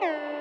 [0.00, 0.33] Bye.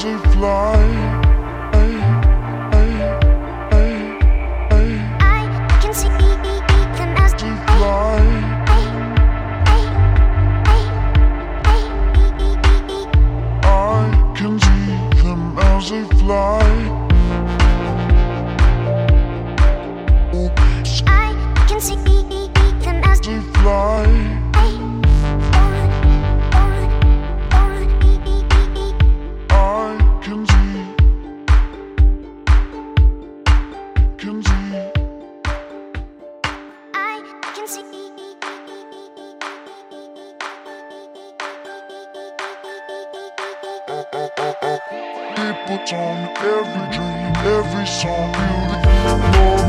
[0.00, 0.80] as they fly.
[13.62, 14.78] I can see
[15.22, 16.99] them as they fly.
[45.70, 49.59] Put on every dream, every song, beautiful.